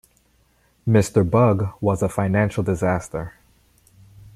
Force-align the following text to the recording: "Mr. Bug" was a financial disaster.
"Mr. 0.87 1.23
Bug" 1.23 1.73
was 1.79 2.01
a 2.01 2.09
financial 2.09 2.63
disaster. 2.63 3.33